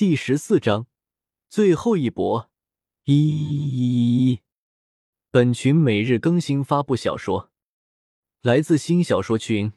[0.00, 0.86] 第十四章
[1.50, 2.48] 最后一搏。
[3.04, 4.40] 一一一一，
[5.30, 7.50] 本群每日更新发布小说，
[8.40, 9.74] 来自新小说群，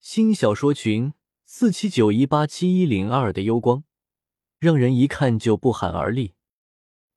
[0.00, 1.14] 新小说群
[1.46, 3.84] 四七九一八七一零二的幽光，
[4.58, 6.34] 让人一看就不寒而栗。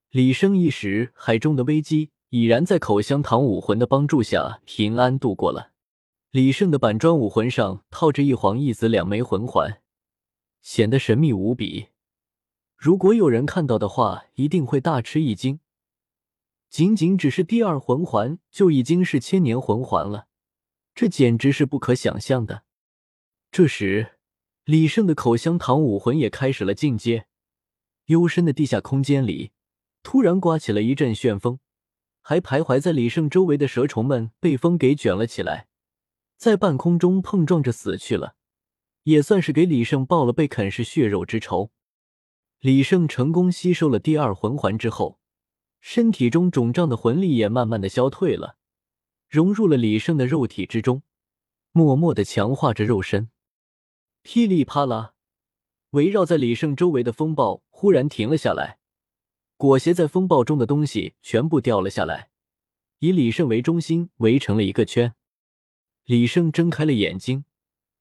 [0.10, 5.74] 李生一时海中的危机已然在口香糖武魂的帮助下平安度过了。
[6.32, 9.82] 李胜的板砖武魂上套着一黄一紫两枚魂环，
[10.62, 11.88] 显得神秘无比。
[12.86, 15.60] 如果有人看到的话，一定会大吃一惊。
[16.70, 20.28] 仅仅只是第二魂环就已经是千年魂环了，
[20.94, 22.62] 这简直是不可想象的。
[23.52, 24.20] 这时，
[24.66, 27.26] 李胜的口香糖武魂也开始了进阶。
[28.06, 29.52] 幽深的地下空间里，
[30.04, 31.58] 突然刮起了一阵旋风，
[32.22, 35.66] 还徘徊在李胜周围的蛇虫们被风给卷了起来，
[36.38, 38.36] 在半空中碰撞着死去了，
[39.06, 41.72] 也算是给李胜报了被啃噬血肉之仇。
[42.60, 45.20] 李胜成功吸收了第二魂环之后，
[45.80, 48.58] 身体中肿胀的魂力也慢慢的消退了，
[49.30, 51.04] 融入了李胜的肉体之中，
[51.72, 53.30] 默默的强化着肉身。
[54.24, 55.14] 噼里啪啦，
[55.92, 58.80] 围绕在李胜周围的风暴忽然停了下来，
[59.58, 62.30] 裹挟在风暴中的东西全部掉了下来，
[62.98, 65.14] 以李胜为中心围成了一个圈。
[66.06, 67.46] 李胜睁开了眼睛，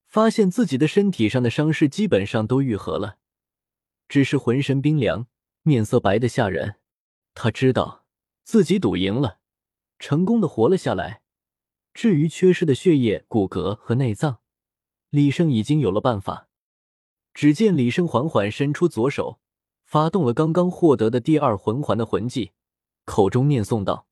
[0.06, 3.18] 发现自己的身体上的伤势基本上都愈合了。
[4.08, 5.26] 只是浑身冰凉，
[5.62, 6.76] 面色白的吓人。
[7.34, 8.04] 他知道
[8.42, 9.38] 自己赌赢了，
[9.98, 11.22] 成功的活了下来。
[11.92, 14.40] 至于缺失的血液、骨骼和内脏，
[15.10, 16.48] 李胜已经有了办法。
[17.32, 19.40] 只见李胜缓缓伸出左手，
[19.84, 22.52] 发动了刚刚获得的第二魂环的魂技，
[23.04, 24.06] 口中念诵道：“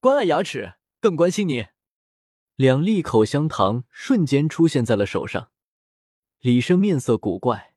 [0.00, 1.66] 关爱牙齿，更关心你。”
[2.56, 5.50] 两粒口香糖瞬间出现在了手上。
[6.40, 7.69] 李胜面色古怪。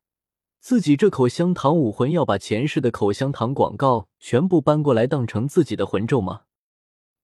[0.63, 6.43] 自己这口香糖武魂要把前世的口香糖广告全部搬过来当成自己的魂咒吗？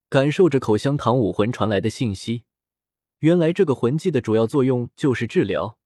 [0.09, 2.44] 感受着口香糖武魂传来的信息，
[3.20, 5.77] 原来这个魂技的主要作用就是治疗。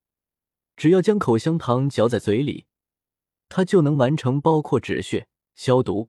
[0.76, 2.66] 只要将口香糖嚼在嘴里，
[3.48, 6.08] 它就能完成包括止血、消毒、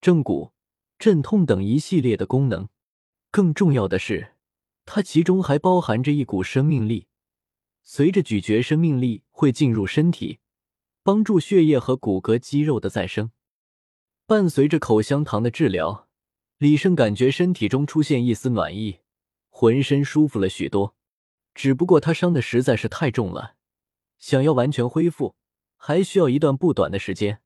[0.00, 0.52] 正骨、
[0.98, 2.70] 镇痛等一系列的功能。
[3.30, 4.32] 更重要的是，
[4.86, 7.06] 它其中还包含着一股生命力，
[7.82, 10.39] 随着咀嚼，生命力会进入身体。
[11.02, 13.30] 帮助血液和骨骼肌肉的再生。
[14.26, 16.08] 伴随着口香糖的治疗，
[16.58, 19.00] 李胜感觉身体中出现一丝暖意，
[19.48, 20.94] 浑身舒服了许多。
[21.54, 23.56] 只不过他伤的实在是太重了，
[24.18, 25.34] 想要完全恢复，
[25.76, 27.42] 还需要一段不短的时间。